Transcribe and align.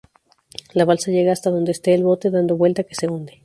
La 0.73 0.83
balsa 0.83 1.11
llega 1.11 1.31
hasta 1.31 1.51
donde 1.51 1.73
está 1.73 1.91
el 1.91 2.03
bote 2.03 2.31
dado 2.31 2.57
vuelta, 2.57 2.83
que 2.85 2.95
se 2.95 3.07
hunde. 3.07 3.39